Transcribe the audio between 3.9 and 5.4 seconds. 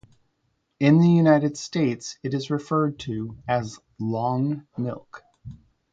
'long milk'.